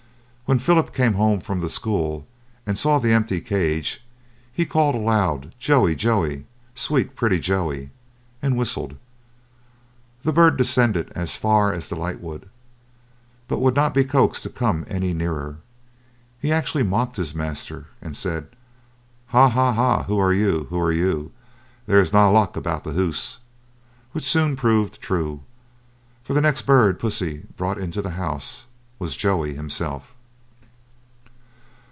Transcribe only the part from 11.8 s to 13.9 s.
the lightwood, but would